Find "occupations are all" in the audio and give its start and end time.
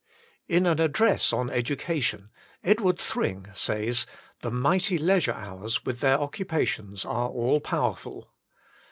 6.19-7.59